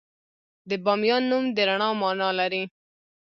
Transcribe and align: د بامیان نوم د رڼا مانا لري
د 0.69 0.71
بامیان 0.83 1.23
نوم 1.31 1.43
د 1.55 1.57
رڼا 1.69 1.89
مانا 2.01 2.29
لري 2.39 2.63